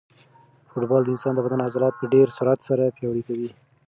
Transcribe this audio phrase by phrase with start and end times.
[0.69, 3.49] فوټبال د انسان د بدن عضلات په ډېر سرعت سره پیاوړي کوي.